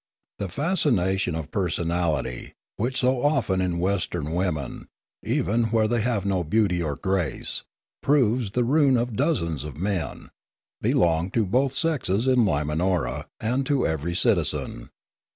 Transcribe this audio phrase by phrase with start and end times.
[0.39, 4.87] The fascination of person ality, which so often in Western women,
[5.21, 7.65] even where they have no beauty or grace,
[8.01, 10.29] proves the ruin of dozens of men,
[10.81, 14.89] belonged to both sexes in Limanora and to every citizen.